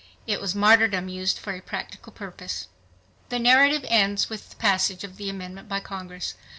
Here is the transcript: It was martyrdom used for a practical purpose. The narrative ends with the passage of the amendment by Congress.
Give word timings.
It 0.25 0.41
was 0.41 0.55
martyrdom 0.55 1.09
used 1.09 1.37
for 1.37 1.53
a 1.53 1.61
practical 1.61 2.11
purpose. 2.11 2.67
The 3.29 3.37
narrative 3.37 3.85
ends 3.87 4.31
with 4.31 4.49
the 4.49 4.55
passage 4.55 5.03
of 5.03 5.17
the 5.17 5.29
amendment 5.29 5.69
by 5.69 5.79
Congress. 5.79 6.33